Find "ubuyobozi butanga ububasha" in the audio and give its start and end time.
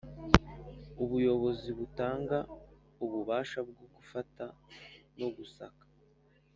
1.03-3.59